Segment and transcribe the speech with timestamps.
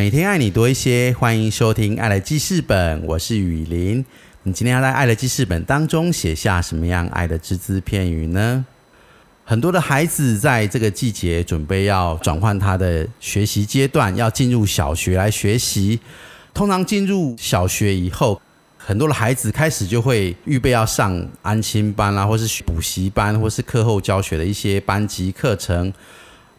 [0.00, 4.02] 每天爱你多一些，欢迎收听《爱的记事本》，我是雨林。
[4.44, 8.64] 你今天要在《爱的记事本》当中写下什么样爱的只字片语呢？
[9.44, 16.00] 很多的孩子在这个季节准备要转换他的学习阶段，要进入小学来学习。
[16.54, 18.40] 通常进入小学以后，
[18.78, 25.92] 很多的孩子开始就会预备要上安亲班啦，或是补习班，或是课后教学的一些班级课程。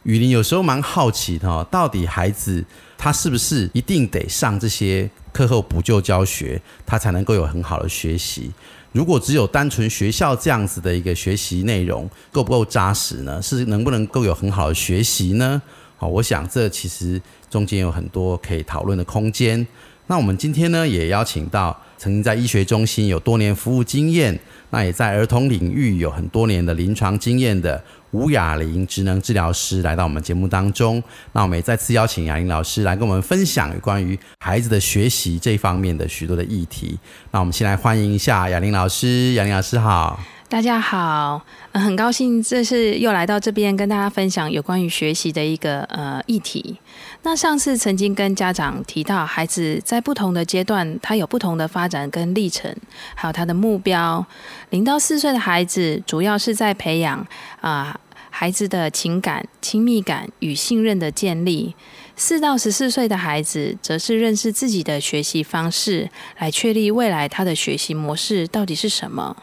[0.04, 2.64] 雨林有时候蛮好奇的，到底孩子
[2.98, 8.52] 他是不是一定得上这些课后补救教学，他才能够有很好的学习？
[8.94, 13.40] 如果只有单纯学校这样子的一个学习内容，够不够扎实呢？
[13.42, 15.62] 是能不能够有很好的学习呢？
[15.98, 19.66] 好，我想这其实中间有很多可以讨论的空间。
[20.08, 24.38] 那我们今天呢，也邀请到曾经在医学中心有多年服务经验，
[24.72, 31.02] 那也在儿童领域有很多年的临床经验的吴雅玲职能治疗师来到我们节目当中。
[31.34, 36.98] 那我们也再次邀请雅玲老师来跟我们分享关于孩子的学习这方面的许多的议题。
[37.32, 40.20] 那我们先来欢迎一下雅玲老师，雅玲老师好。
[40.50, 46.78] 大家好，很高兴这是又来到这边跟大家分享有关于学习的一个呃议题。
[47.24, 52.76] 那上次曾经跟家长提到，孩子在不同的阶段，他有不同的发展跟历程，
[53.14, 54.26] 还有他的目标。
[54.72, 57.26] 零到四岁的孩子，主要是在培养
[57.62, 58.00] 啊
[58.32, 61.76] 孩子的情感、亲密感与信任的建立；
[62.16, 69.38] 四到十四岁的孩子，则是认识自己的学习方式，来确立未来他的学习模式到底是什么。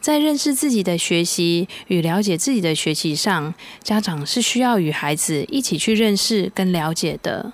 [0.00, 7.52] 在认识自己的学习与了解自己的学习上，家长是需要与孩子一起去认识跟了解的。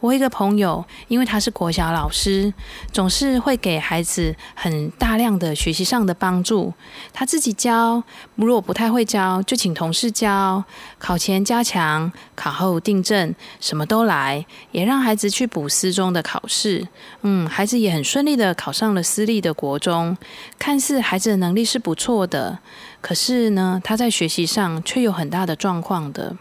[0.00, 2.52] 我一个朋友，因为他是国小老师，
[2.92, 6.72] 总是会给孩子很大量的学习上的帮助。
[7.12, 8.02] 他自己教，
[8.36, 10.62] 如果不太会教，就请同事教。
[10.98, 16.86] 考前加强，考后订正，什么都来，也让孩子去补私中的考试。
[17.22, 20.16] 嗯，孩子也很顺利的考上了私立的国中。
[20.58, 22.60] 看似孩子的能力是不错的，
[23.00, 26.36] 可是呢，他在学习上却有很大的状况的。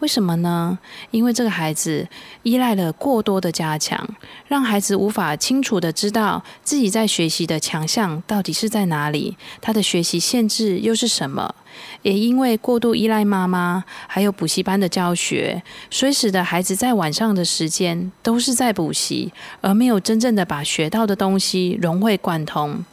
[0.00, 0.78] 为什么呢？
[1.10, 2.06] 因为这个孩子
[2.42, 4.06] 依赖了过多的加强，
[4.46, 11.54] 让孩子无法清楚的知道自己在学习的强项到底是在哪里，他的学习限制又是什么。
[12.02, 19.32] 也因为过度依赖妈妈，还有补习班的教学，所以使得孩子在晚上的时间都是在补习，
[19.62, 22.84] 而没有真正的把学到的东西融会贯通。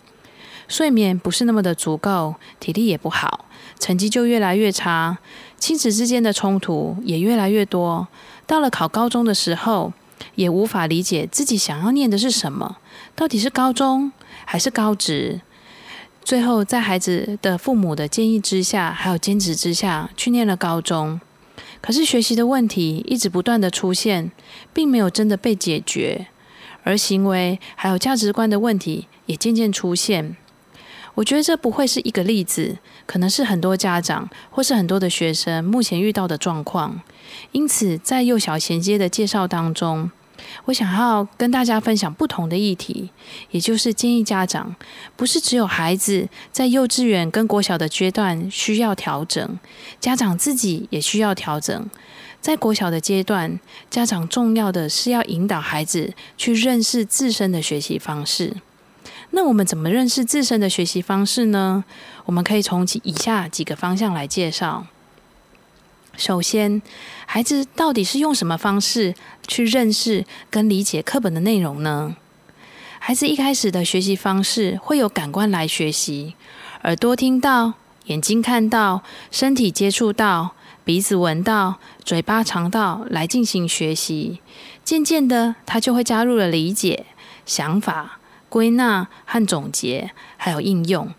[0.69, 3.45] 睡眠不是那么的足够，体力也不好，
[3.79, 5.17] 成绩就越来越差。
[5.63, 8.05] 亲子之间的冲突也越来越多，
[8.45, 9.93] 到了考高中的时候，
[10.35, 12.79] 也无法理解自己想要念的是什么，
[13.15, 14.11] 到底是高中
[14.43, 15.39] 还是高职？
[16.21, 21.21] 最后在孩子的父母的建议之下，还有坚持之下去念了高中，
[21.79, 24.33] 可是学习的问题一直不断的出现，
[24.73, 26.27] 并没有真的被解决，
[26.83, 30.35] 而行为还有价值观的问题也渐渐出现。
[31.15, 37.01] 我觉得这不会是一个例子，可能是很多家长或是很多的学生目前遇到的状况。
[37.51, 40.09] 因此，在幼小衔接的介绍当中，
[40.65, 43.11] 我想要跟大家分享不同的议题，
[43.51, 44.75] 也就是建议家长
[45.15, 49.59] 不是只有孩子在幼稚园跟国小的阶段需要调整，
[49.99, 51.89] 家长自己也需要调整。
[52.41, 53.59] 在国小的阶段，
[53.89, 58.57] 家长重要的是要引导孩子去认识自身的学习方式。
[59.35, 61.83] 那我们怎么认识自身的学习方式呢？
[62.25, 64.85] 我们可以从以下几个方向来介绍。
[66.15, 66.83] 首先，
[67.25, 69.15] 孩子到底是用什么方式
[69.47, 72.15] 去认识跟理解课本的内容呢？
[72.99, 76.35] 孩子一开始的学习方式会有感官来学习，
[76.83, 77.73] 耳朵听到，
[78.05, 79.01] 眼睛看到，
[79.31, 80.53] 身体接触到，
[80.85, 84.41] 鼻子闻到，嘴巴尝到来进行学习。
[84.83, 87.07] 渐渐的，他就会加入了理解、
[87.47, 88.19] 想法。
[88.53, 91.11] 归纳和总结，还有应用，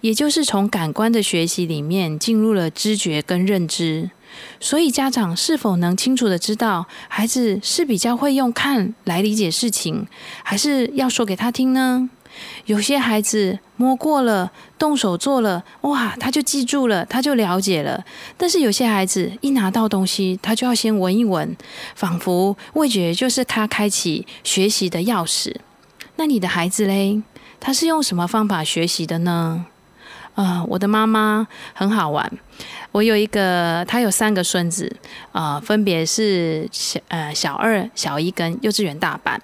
[0.00, 4.10] 也就是从感官的学习里面进入了知觉跟认知。
[4.58, 10.08] 所以，家长是否能清楚的知道孩子是比较会用看来理解事情，
[10.42, 12.10] 还是要说给他听呢？
[12.66, 18.04] 有些孩子摸过了，动手做了，哇，他就记住了，他就了解了。
[18.36, 21.56] 但是有些孩子一拿到东西，他就要先闻一闻，
[21.94, 25.54] 仿佛味觉就是他开启学习的钥匙。
[26.20, 27.22] 那你的孩子嘞，
[27.58, 29.64] 他是用什么方法学习的呢？
[30.34, 32.30] 呃，我的妈妈很好玩。
[32.92, 34.94] 我有一个，他有三个孙子，
[35.32, 39.40] 呃，分别是小呃小二、小一跟幼稚园大班。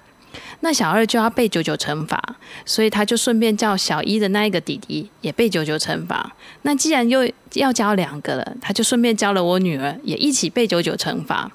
[0.61, 2.37] 那小二就要背九九乘法，
[2.67, 6.37] 所以他就顺便叫小一的那一个弟弟也背九九乘法。
[6.61, 11.51] 那既然又要教两个了，他就顺便教了我女儿也一起背九九乘法。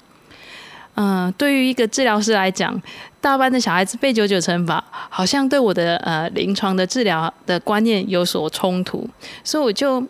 [0.94, 2.78] 嗯，对于一个治疗师来讲，
[3.18, 9.08] 大班的小孩子背九九乘法，好像对我的呃临床的治疗的观念有所冲突，
[9.42, 10.06] 所以我就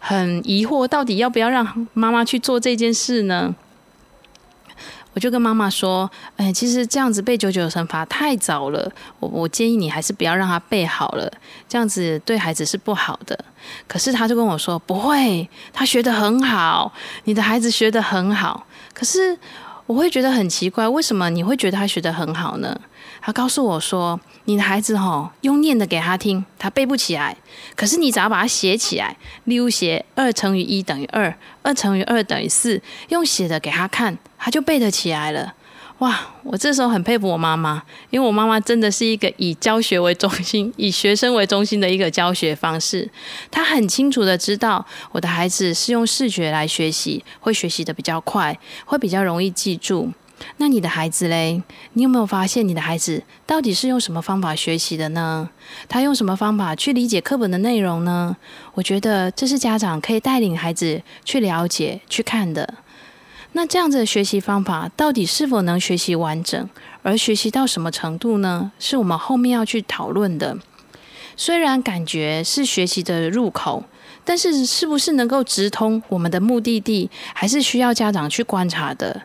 [0.00, 3.54] 很疑惑，到底要不要让妈妈去做这件事呢？
[5.12, 8.90] 我就跟妈妈说：“哎，其实这样子背九九乘法太早了，
[9.20, 11.32] 我我建议你还是不要让他背好了，
[11.68, 13.38] 这样子对孩子是不好的。”
[13.86, 16.92] 可是他就跟我说：“不会，他学得很好，
[17.22, 19.38] 你的孩子学得很好。”可是。
[19.86, 22.80] 我会觉得很奇怪，为什么你会觉得他学得很好呢？
[23.20, 27.36] 他告诉我说：“你的孩子吼用念的给他听，他背不起来。
[27.76, 35.54] 可是你只要把它写起来，例如写二乘以一等于二，二乘以二等于四，用写的给他看，他就背得起来了。”
[36.04, 36.20] 哇！
[36.42, 43.10] 我这时候很佩服我妈妈，因为我妈妈真的是一个以教学为中心、 以学生为中心的一个教学方式。
[43.50, 50.12] 她很清楚的知道，我的孩子是用视觉来学习，会学习的比较快，会比较容易记住。
[50.58, 51.62] 那你的孩子嘞？
[51.94, 55.48] 你有没有发现你的孩子到底是用什么方法学习的呢？
[55.88, 58.36] 他用什么方法去理解课本的内容呢？
[58.74, 62.74] 我觉得这是家长可以带领孩子去了解、去看的。
[63.56, 66.68] 那这样子的学习方法到底是否能学习完整，
[67.02, 68.72] 而学习到什么程度呢？
[68.80, 70.58] 是我们后面要去讨论的。
[71.36, 73.84] 虽然感觉是学习的入口，
[74.24, 79.22] 但是是不是能够直通我们的目的地，还是需要家长去观察的。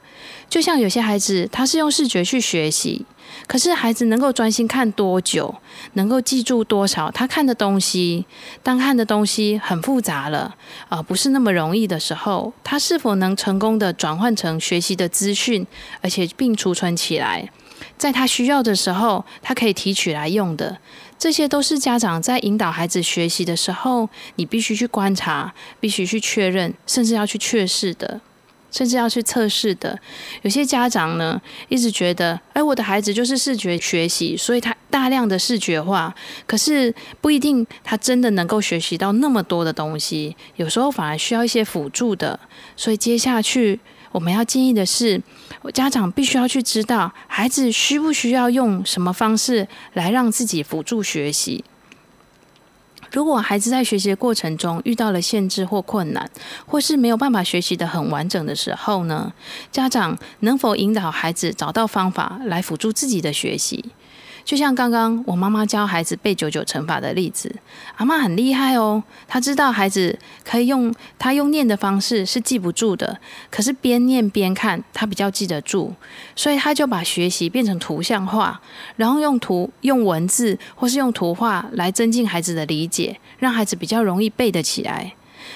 [0.50, 3.06] 就像有些孩子，他是用视觉去学习。
[3.46, 5.54] 可是孩子能够专心看多久，
[5.94, 8.26] 能够记住多少他看的东西？
[8.64, 10.56] 当看的东西很复杂了，
[10.90, 15.66] 啊，不是那么容易的时候，他是否能成功的转换成学习的资讯，
[16.02, 17.52] 而且并储存起来，
[17.98, 20.80] 在他需要的时候，他可以提取来用的？
[21.20, 28.22] 这些都是家长在引导孩子学习的时候，你必须去观察，必须去确认，甚至要去确视的。
[28.72, 30.00] 甚至要去测试的，
[30.42, 36.14] 有些家长呢，一直觉得，哎，我的孩子就是视觉学习，所以他大量的视觉化，
[36.46, 42.40] 可是不一定他真的能够学习到那么多的东西，有时候反而需要一些辅助的。
[42.76, 43.80] 所以接下去
[44.12, 45.22] 我们要建议的是，
[45.74, 51.64] 家长必须要去知道，孩子需不需要用什么方式来让自己辅助学习。
[53.12, 56.30] 如果孩子在学习的过程中遇到了限制或困难，
[56.66, 59.34] 或是没有办法学习的很完整的时候呢？
[59.72, 63.86] 家长能否引导孩子找到方法来辅助自己的学习？
[64.50, 67.56] 就像刚刚我妈妈教孩子背九九乘法的例子，
[67.98, 73.20] 阿妈很厉害哦，她知道孩子可以用他用念的方式是记不住的，
[73.52, 75.94] 可是边念边看，他比较记得住，
[76.36, 78.60] 所以他就把学习变成图像化，
[78.96, 85.14] 然后用图、用文字或是用图画来增进孩子的理解，让孩子比较容易背得起来。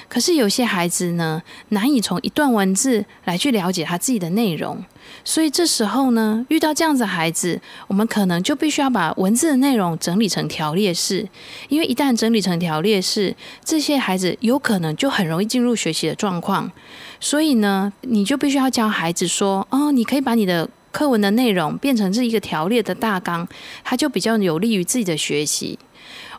[0.08, 4.84] 可是有些孩子呢，难以从一段文字来去了解他自己的内容。
[5.26, 11.28] 所以这时候呢，遇到这样子孩子，我们可能就必须要把文字的内容整理成条列式，
[11.70, 16.72] 因为一旦整理成条列式，这些孩子有可能就很容易进入学习的状况。
[17.20, 23.48] 所以呢，你就必须要教孩子说：“哦，你可以把你的课文的内容变成这一个条列的大纲，
[23.84, 25.78] 它就比较有利于自己的学习。”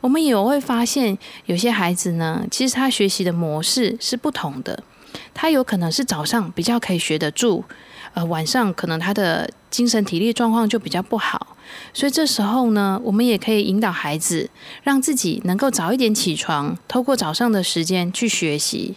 [0.05, 4.83] 我们也会发现，有些孩子呢，其实他学习的模式是不同的，
[5.33, 7.65] 他有可能是早上比较可以学得住。
[8.13, 11.57] 呃，晚上可能他的精神体力状况就比较不好，
[11.95, 14.51] 所以这时候呢，我们也可以引导孩子，
[14.83, 18.97] 让自己能够早一点起床，透过早上的时间去学习。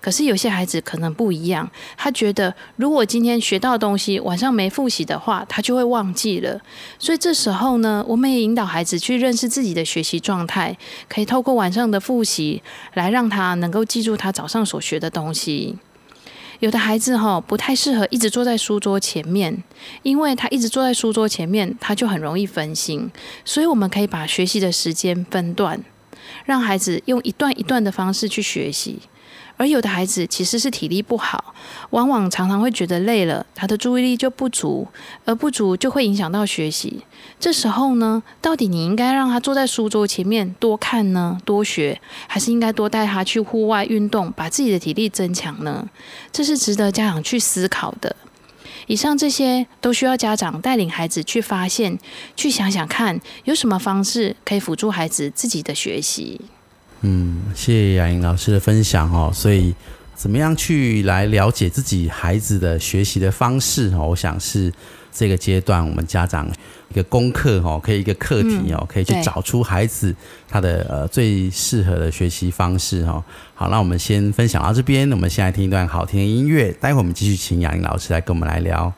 [0.00, 6.58] 可是有些孩子可能不一样，他觉得如果今天学到东西晚上没复习的话，他就会忘记了。
[6.98, 10.76] 所以这时候呢，我们也引导孩子去认识自己的学习状态，
[11.08, 12.62] 可以透过晚上的复习
[12.94, 15.76] 来让他能够记住他早上所学的东西。
[16.60, 19.62] 有的孩子哈不太适合一直坐在书桌前面，
[20.02, 23.10] 因为他一直坐在书桌前面，他就很容易分心。
[23.44, 25.82] 所以我们可以把学习的时间分段，
[26.44, 28.98] 让孩子用一段一段的方式去学习。
[29.60, 31.54] 而有的孩子其实是体力不好，
[31.90, 34.88] 往往常常会觉得累了，他的注意力就不足，
[35.26, 37.04] 而不足就会影响到学习。
[37.38, 45.86] 这时候呢，到底你应该让他坐在书桌前面多看呢，多学，还是应该多带他去户外运动，把自己的体力增强呢？
[46.32, 48.16] 这是值得家长去思考的。
[48.86, 51.98] 以上这些都需要家长带领孩子去发现，
[52.34, 56.40] 去想想看，有什么方式可以辅助孩子自己的学习。
[57.02, 59.30] 嗯，谢谢雅莹老师的分享哦。
[59.32, 59.74] 所以，
[60.14, 64.08] 怎么样去来了解自己孩子的学习的方式哦？
[64.08, 64.72] 我想是
[65.10, 66.46] 这个阶段我们家长
[66.90, 70.14] 一个功课哦，可以一个课题哦，可以去找出孩子
[70.48, 73.24] 他的呃最适合的学习方式哦。
[73.54, 78.92] 好，那我们先分享到这边，我们先来听一段好听的音乐，待会我们继续请雅莹老师来跟我们来聊。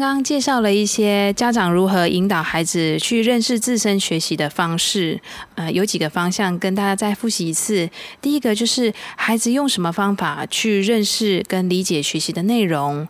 [0.00, 5.20] 刚刚介绍了一些家长如何引导孩子去认识自身学习的方式，
[5.70, 7.88] 有几个方向跟大家再复习一次。
[8.20, 13.06] 第一个就是孩子用什么方法去认识跟理解学习的内容，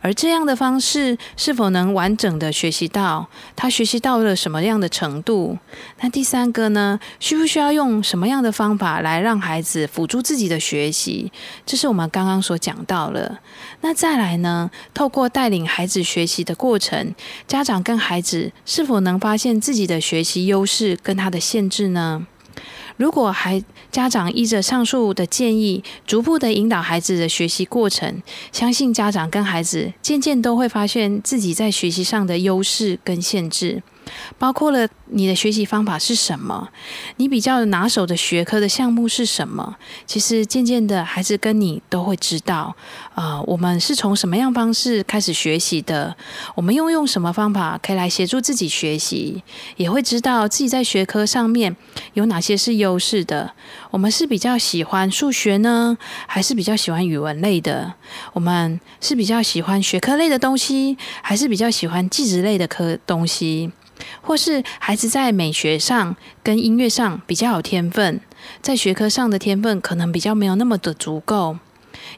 [0.00, 5.58] 而这样的方式是否能完整的学习到他学习到了什么样的程度？
[6.00, 11.32] 那第三个呢，需不需要用什么样的方法来让孩子辅助自己的学习？
[11.66, 13.40] 这是我们刚刚所讲到了。
[13.80, 17.14] 那再来呢，透过带领孩子学习的过程，
[17.46, 22.03] 家长跟孩子是否能发现自己的学习优势跟他的限制呢？
[22.96, 33.82] 如果孩家长依着上述的建议，逐步的引导孩子的学习过程，相信家长跟孩子渐渐都会发现自己在学习上的优势跟限制。
[34.38, 36.68] 包括了你的学习方法是什么，
[37.16, 39.76] 你比较拿手的学科的项目是什么。
[40.06, 42.74] 其实渐渐的，孩子跟你都会知道，
[43.14, 46.16] 啊、我们是从什么样方式开始学习的，
[46.54, 49.42] 我们又用什么方法可以来协助自己学习，
[49.76, 51.76] 也会知道自己在学科上面
[52.14, 53.52] 有哪些是优势的。
[53.90, 55.96] 我们是比较喜欢数学呢，
[56.26, 57.94] 还是比较喜欢语文类的？
[58.32, 63.70] 我们是比较喜欢学科类的东西，还是比较喜欢技职类的科东西？
[64.20, 68.20] 或是孩子在美学上跟音乐上比较有天分，
[68.60, 71.58] 在学科上的天分可能比较没有那么的足够，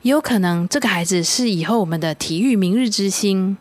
[0.02, 3.56] 也有可能这个孩子是以后我们的体育明日之星。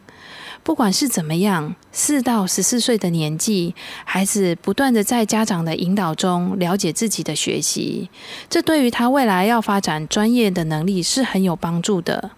[0.66, 8.10] 不管是怎么样，四到十四岁的年纪，孩子不断的在家长的引导中了解自己的学习，
[8.50, 12.32] 这对于他未来要发展专业的能力是很有帮助的。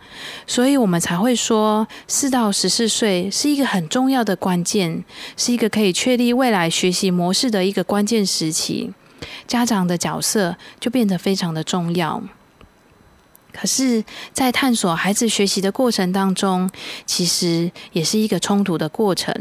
[0.45, 5.05] 所以我们才会说，四到十四岁是一个很重要的关键，
[5.37, 8.91] 是一个可以确立未来学习模式的一个关键时期。
[9.47, 12.21] 家长的角色就变得非常的重要。
[13.59, 16.69] 可是，在探索孩子学习的过程当中，
[17.05, 19.33] 其实也是一个冲突的过程。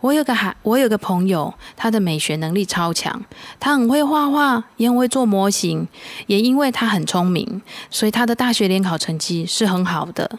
[0.00, 3.24] 我有个孩，我有个朋友，他的美学能力超强，
[3.58, 5.88] 他很会画画，也很会做模型，
[6.26, 10.38] 也因为他很聪明，所以他的大学联考成绩是很好的。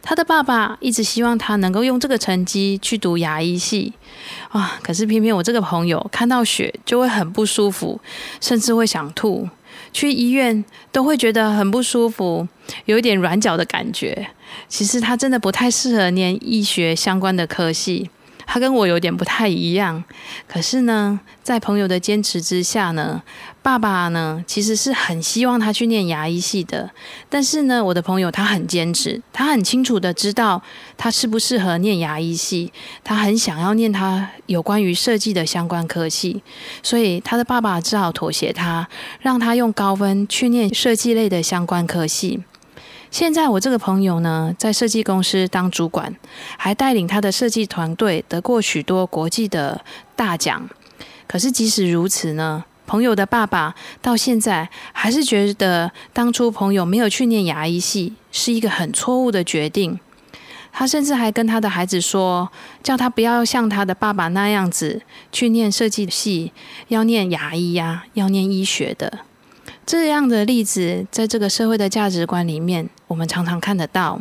[0.00, 3.92] 他的爸爸一直希望他能够用这个成绩去读牙医系，
[4.50, 4.78] 啊！
[4.82, 8.00] 可是偏偏我这个朋友看到血就会很不舒服，
[8.40, 9.48] 甚至会想吐，
[9.92, 12.46] 去医院都会觉得很不舒服，
[12.86, 14.28] 有一点软脚的感觉。
[14.68, 18.10] 其实他真的不太适合念医学相关的科系。
[18.50, 20.02] 他跟我有点不太一样，
[20.48, 23.22] 可是呢，在朋友的坚持之下呢，
[23.62, 26.90] 爸爸呢其实是很希望他去念牙医系的。
[27.28, 30.62] 但是呢，我的朋友他很坚持，他很清楚的知道
[30.96, 32.72] 他适不适合念牙医系，
[33.04, 36.42] 他很想要念他有关于设计的相关科系，
[36.82, 38.88] 所以他的爸爸只好妥协他，
[39.20, 42.42] 让他用高分去念设计类的相关科系。
[43.10, 46.14] 现在我这个朋友呢，在设计公司当主管，
[46.56, 49.82] 还带领他的设计团队得过许多国际的
[50.14, 50.68] 大奖。
[51.26, 59.98] 可是即使如此呢，朋友的爸爸到现在还是觉得当初朋友没有去念牙医系是一个很错误的决定。
[60.70, 62.50] 他甚至还跟他的孩子说，
[62.82, 66.52] 叫他不要像他的爸爸那样子去念设计系，
[66.88, 69.20] 要念牙医呀，要念医学的。
[69.88, 74.20] 这样的例子，在这个社会的价值观里面，我们常常看得到。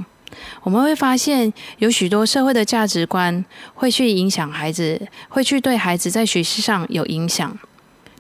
[0.64, 3.44] 我们会发现，有许多社会的价值观
[3.74, 7.60] 会去影响孩子，会去对孩子在学习上有影响。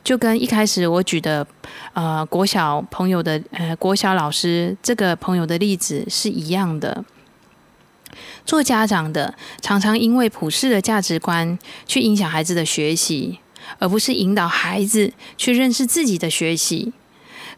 [0.04, 1.48] 就跟一开始我举的，
[1.94, 7.06] 呃，国小朋友的，呃，国小老师这个朋友的例子是一样的。
[8.46, 13.40] 做家长的，常常因为普世的价值观去影响孩子的学习，
[13.80, 16.92] 而不是引导孩子去认识自己的学习。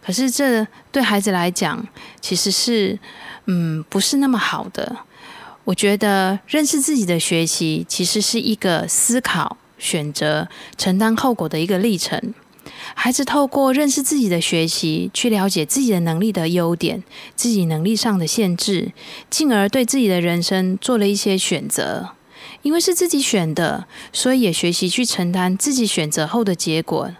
[0.09, 1.87] 可是，这对孩子来讲，
[2.19, 2.97] 其实是，
[3.45, 5.05] 嗯，不是那么好的。
[5.65, 12.33] 我觉得，认识自己的学习，其实是一个思考、选择、承担后果的一个历程。
[12.95, 17.03] 孩子透过认识自己的学习，去了解自己的能力的优点、
[17.35, 18.91] 自己能力上的限制，
[19.29, 22.15] 进而对自己的人生做了一些选择。
[22.63, 27.11] 因为是自己选的，所以也学习去承担自己选择后的结果。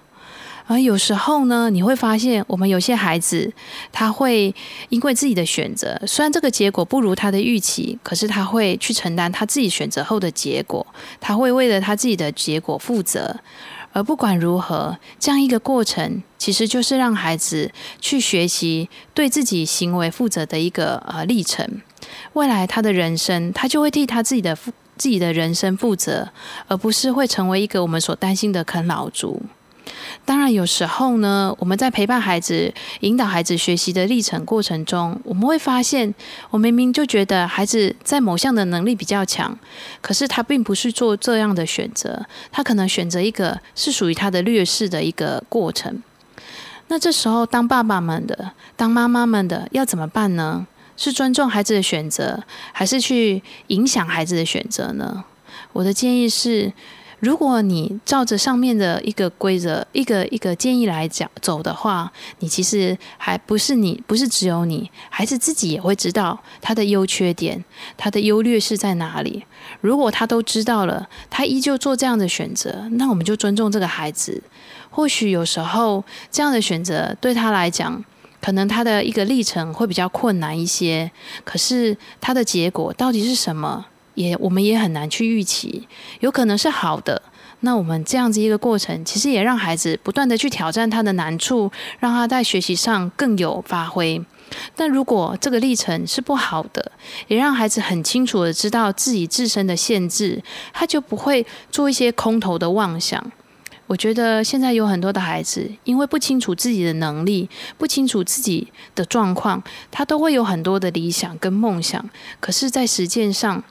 [0.69, 3.51] 而有时候呢，你会发现，我们有些孩子，
[3.91, 4.53] 他会
[4.89, 10.86] 因为自己的选择，虽然这个结果不如他的预期，可是他会去承担他自己选择后的结果，
[11.19, 13.36] 他会为了他自己的结果负责。
[13.93, 21.82] 而不管如何，这样一个过程，其实就是让孩子去学习对自己行为负责的一个呃历程。
[22.34, 26.29] 未来他的人生，他就会替他自己的负自己的人生负责，
[26.67, 29.41] 而不是会成为一个我们所担心的啃老族。
[30.26, 36.13] 当然，有时候呢，我们在陪伴孩子、引导孩子学习的历程过程中，我们会发现，
[36.50, 39.58] 我明明就觉得孩子在某项的能力比较强，
[40.02, 46.02] 可是他并不是做这样的选择，他可能选择一个是属于他的劣势的一个过程。
[46.88, 50.67] 那这时候，当爸爸们的、当妈妈们的要怎么办呢？
[50.98, 55.24] 是尊重孩子的选择，还是去影响孩子的选择呢？
[55.74, 56.74] 我的建议是。
[57.19, 67.63] 如果你照着上面的一个规则、一个一个建议来讲走的话，你其实还不是你，不是只有你，孩子自己也会知道他的优缺点，
[67.97, 69.43] 他的优劣势在哪里。
[69.82, 74.41] 如果他都知道了，他依旧做这样的选择，那我们就尊重这个孩子。
[74.89, 78.03] 或许有时候这样的选择对他来讲，
[78.41, 81.12] 可能他的一个历程会比较困难一些，
[81.43, 83.86] 可是他的结果到底是什么？
[84.19, 85.88] 也，我们也很难去预期，
[86.19, 87.21] 有可能是好的。
[87.62, 94.21] 那我们这样子一个过程，其实也让孩子不断的去挑战他的难处，让他在学习上更有发挥。
[94.75, 96.91] 但如果这个历程是不好的，
[97.29, 103.32] 也让孩子很清楚的知道自己自身的限制，他就不会做一些空头的妄想。
[103.88, 112.10] 我觉得现在有很多的孩子，因为不清楚自己的能力，不清楚自己的状况，他都会有很多的理想跟梦想，
[112.41, 113.63] 可是，在实践上。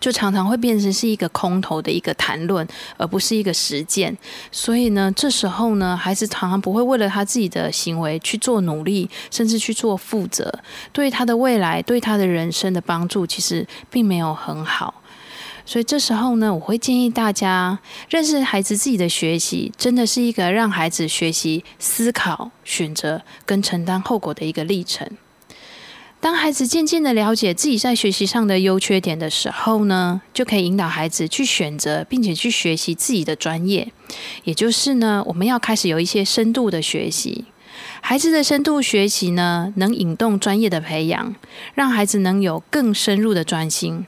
[0.00, 4.16] 就常常会变成是一个空头的一个谈论，而不是一个实践。
[4.50, 10.52] 所以呢，这时候呢，孩子常常不会为了他自己的行为去做努力，甚至去做负责，
[10.92, 14.94] 对他的未来、对他的人生的帮助，其实并没有很好。
[15.66, 25.08] 所以这时候呢，我会建议大家认识孩子自己的学习，真的是一个让孩子学习思考、选择跟承担后果的一个历程。
[26.20, 33.90] 当孩子渐渐的了解自己在学习上的优缺点的时候呢，就可以引导孩子去选择，并且去学习自己的专业。
[34.44, 37.46] 也就是呢，我们要开始有一些深度的学习。
[38.02, 41.34] 孩子的深度学习呢，能引动专业的培养，
[41.74, 44.06] 让孩子能有更深入的专心。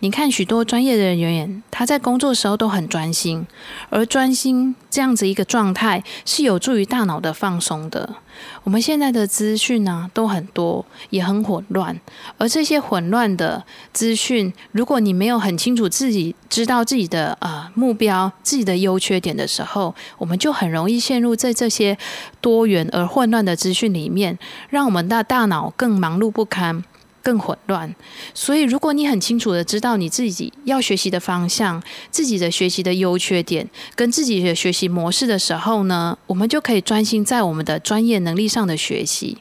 [0.00, 3.46] 你看，许多专业的人员，他在工作时候都很专心，
[3.90, 8.16] 而专心这样子一个状态是有助于大脑的放松的。
[8.64, 12.00] 我们现在的资讯呢都很多，也很混乱，
[12.38, 21.96] 而这些混乱的资讯，如果你没有很清楚自己知道自己的呃目标、自己的优缺点的时候，我们就很容易陷入在这些
[22.40, 24.38] 多元而混乱的资讯里面，
[24.70, 26.82] 让我们的大脑更忙碌不堪。
[27.22, 27.94] 更混乱，
[28.34, 39.38] 所以如果你很清楚的知道你自己要学习的方向、自己的学习的优缺点跟自己的学习模式的时候呢，我们就可以专心在我们的专业能力上的学习。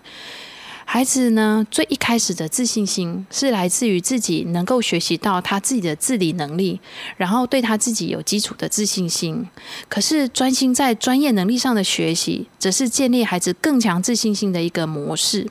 [0.83, 6.81] 孩子呢，最一开始的自信心是来自于自己能够学习到他自己的自理能力，
[7.15, 9.47] 然后对他自己有基础的自信心。
[9.87, 15.47] 可是专心在专业能力上的学习，则是建立孩子更强自信心的一个模式。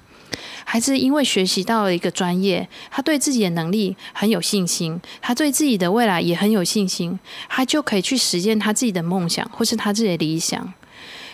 [0.72, 10.72] 孩子因为学习到了一个专业，他对自己的能力很有信心，他对自己的未来也很有信心，他就可以去实现他自己的梦想或是他自己的理想。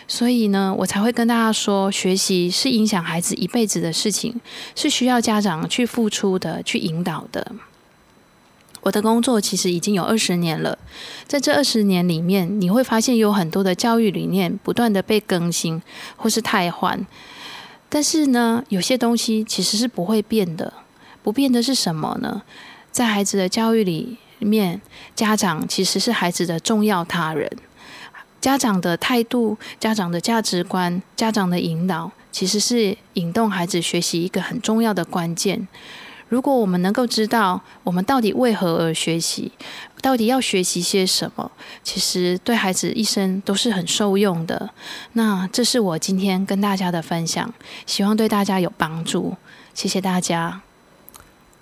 [0.09, 4.41] 所以呢，我才会跟大家说，学习是影响孩子一辈子的事情，
[4.75, 7.53] 是需要家长去付出的、去引导的。
[8.81, 10.79] 我的工作其实已经有二十年了，
[11.27, 15.83] 在这二十年里面，你会发现有很多的教育理念不断的被更新
[16.17, 17.07] 或是汰换。
[17.89, 20.73] 但是呢，有些东西其实是不会变的。
[21.23, 22.43] 不变的是什么呢？
[22.93, 24.81] 在孩子的教育里面，
[25.15, 27.51] 家长其实是孩子的重要他人。
[28.41, 35.67] 家长的态度、家长的价值观、家长的引导，其实是引动孩子学习一个很重要的关键。
[36.29, 39.51] 如果我们能够知道我们到底为何而学习，
[40.07, 41.51] 到底要学习些什么，
[41.83, 44.71] 其实对孩子一生都是很受用的。
[45.15, 47.53] 那这是我今天跟大家的分享，
[47.87, 49.37] 希望对大家有帮助。
[49.75, 50.61] 谢谢大家。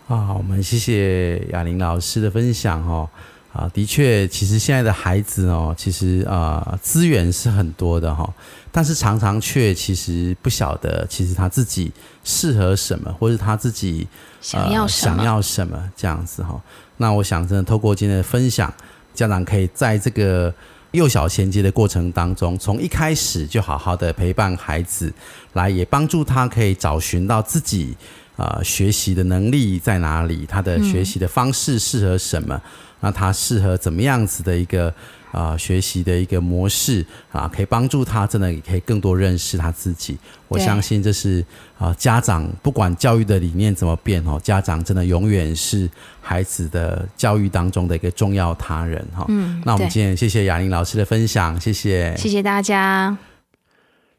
[0.09, 3.09] 啊，我们谢谢雅玲老师的分享哦。
[3.54, 8.28] 啊，的确，其实现在的孩子哦，其实啊资源是很多的哈，
[8.72, 11.90] 但是常常却其实不晓得，其实他自己
[12.24, 14.07] 适合什么，或者他自己。
[14.44, 16.61] 想要想要什么这样子哈？
[16.96, 18.72] 那我想真的透过今天的分享，
[19.12, 20.52] 家长可以在这个
[20.92, 25.12] 幼小衔接的过程当中，从一开始就好好的陪伴孩子，
[25.54, 27.96] 来也帮助他可以找寻到自己
[28.37, 32.61] 啊学习的能力在哪里，他的学习的方式适合什么，
[33.00, 34.94] 那他适合怎么样子的一个。
[35.35, 40.16] 啊，学习的一个模式啊，可以帮助他，真的也可以更多认识他自己。
[40.47, 41.44] 我相信这是
[41.77, 49.27] 啊，家长不管教育的理念怎么变哦，家长真的永远是孩子的教育当中的一个重要他人哈。
[49.29, 53.18] 嗯，那我们今天谢谢雅玲老师的分享，谢谢，谢谢大家。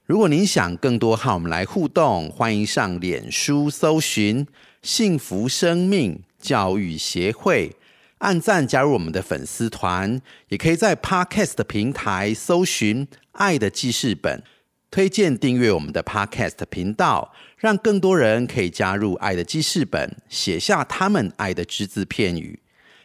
[0.06, 4.46] 如果您想更多和我们来互动，欢迎上脸书搜寻
[4.84, 7.76] “幸福生命教育协会”。
[8.20, 14.42] 按赞加入我们的粉丝团，也可以在 Podcast 平台搜寻“爱的记事本”，
[14.90, 22.60] 推荐订阅我们的 Podcast 频道，让更多人可以加入“爱的记事本”，写下他们爱的只字片语。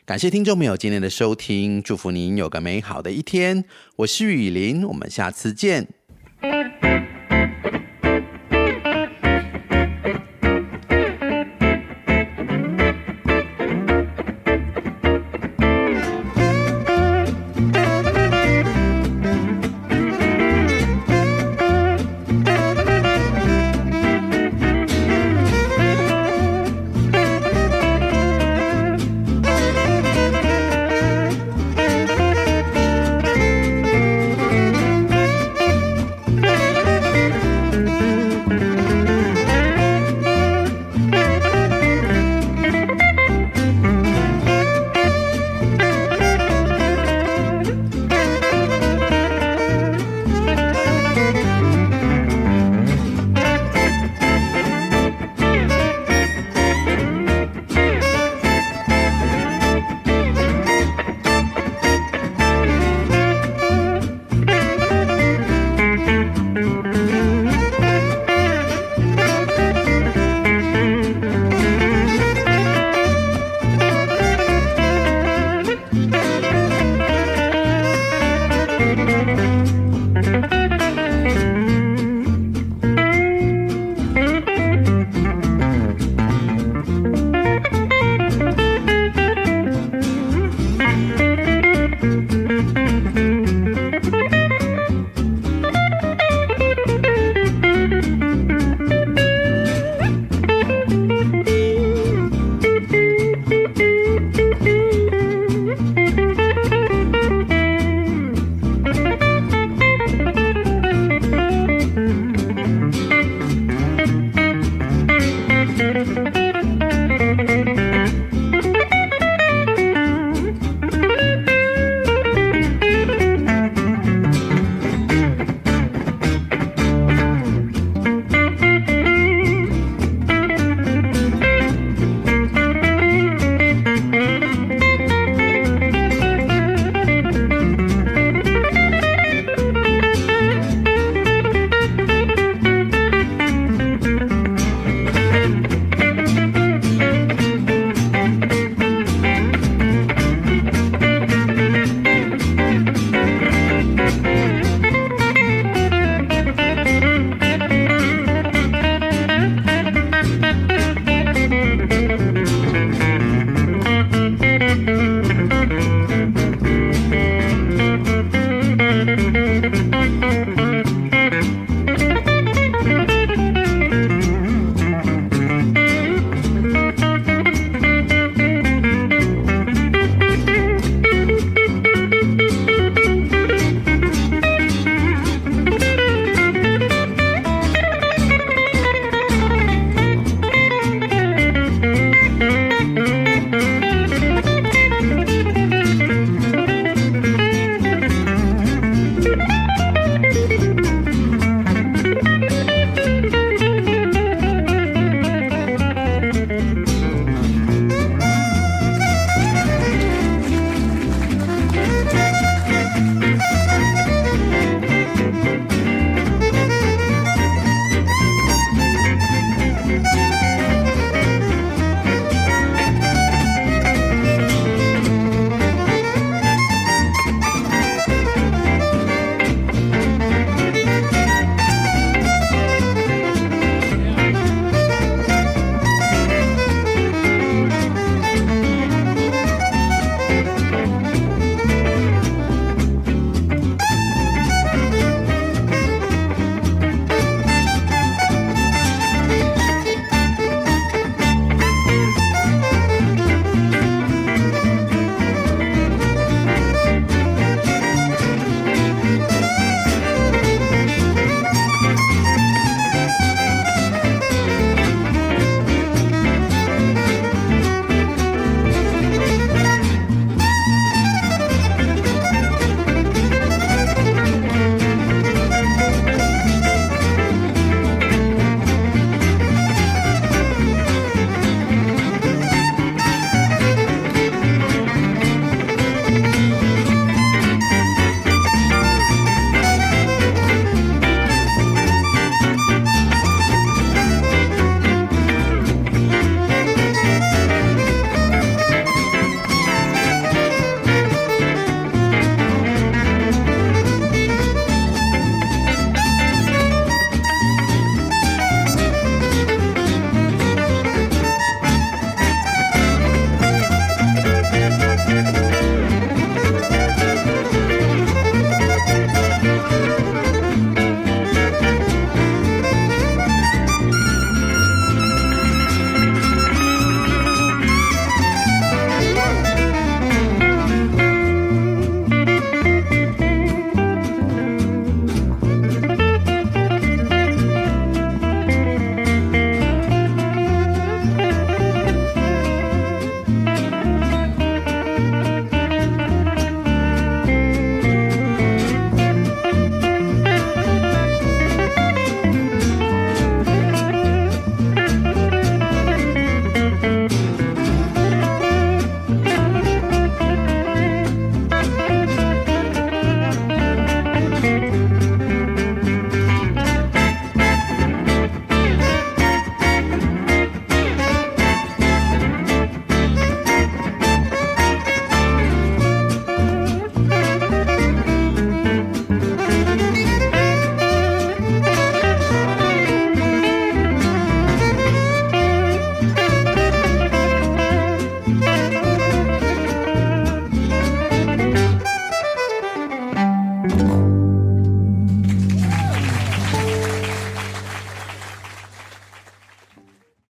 [0.07, 3.65] 感谢听众朋友今天的收听，祝福您有个美好的一天。
[3.97, 5.89] 我是雨林，我们下次见。